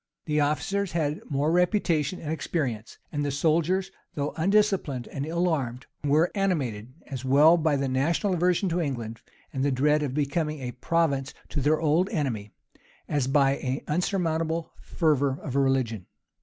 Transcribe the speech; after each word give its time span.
The 0.25 0.39
officers 0.41 0.93
had 0.93 1.21
more 1.29 1.51
reputation 1.51 2.19
and 2.19 2.31
experience; 2.31 2.97
and 3.11 3.23
the 3.23 3.29
soldiers, 3.29 3.91
though 4.15 4.33
undisciplined 4.35 5.07
and 5.09 5.27
ill 5.27 5.47
armed, 5.47 5.85
were 6.03 6.31
animated, 6.33 6.91
as 7.05 7.23
well 7.23 7.55
by 7.55 7.75
the 7.75 7.87
national 7.87 8.33
aversion 8.33 8.67
to 8.69 8.81
England, 8.81 9.21
and 9.53 9.63
the 9.63 9.71
dread 9.71 10.01
of 10.01 10.15
becoming 10.15 10.59
a 10.59 10.71
province 10.71 11.35
to 11.49 11.61
their 11.61 11.79
old 11.79 12.09
enemy, 12.09 12.49
as 13.07 13.27
by 13.27 13.57
an 13.57 13.81
unsurmountable 13.87 14.71
fervor 14.81 15.37
of 15.39 15.55
religion. 15.55 16.07